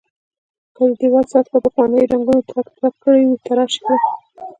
[0.75, 3.99] که د دېوال سطحه پخوانیو رنګونو ترک ترک کړې وي تراش کړئ.